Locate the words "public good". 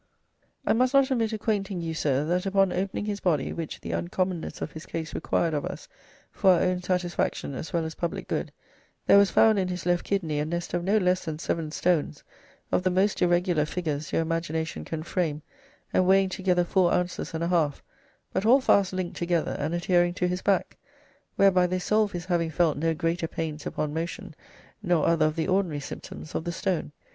7.93-8.51